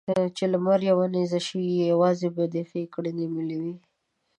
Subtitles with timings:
[0.35, 3.75] چې لمر يوه نېزه شي؛ يوازې به دې ښې کړنې ملې وي.